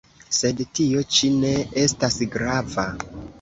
[0.35, 1.51] Sed tio ĉi ne
[1.83, 2.89] estas grava.